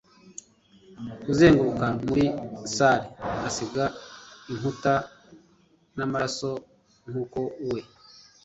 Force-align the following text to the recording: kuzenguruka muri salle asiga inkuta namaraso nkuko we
kuzenguruka 1.23 1.85
muri 2.05 2.25
salle 2.75 3.07
asiga 3.47 3.83
inkuta 4.51 4.93
namaraso 5.95 6.51
nkuko 7.09 7.39
we 7.71 7.81